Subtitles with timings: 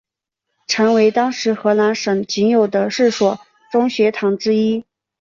[0.65, 3.39] 成为当时河南省仅有的四所
[3.71, 4.83] 中学堂之一。